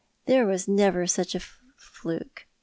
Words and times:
There 0.25 0.47
was 0.47 0.67
never 0.67 1.05
such 1.05 1.35
a 1.35 1.39
fluke. 1.77 2.47